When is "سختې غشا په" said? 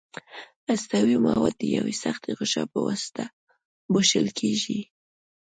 2.03-2.79